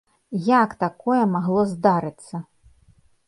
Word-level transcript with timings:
Як 0.45 0.69
такое 0.83 1.19
магло 1.35 1.63
здарыцца? 1.73 2.35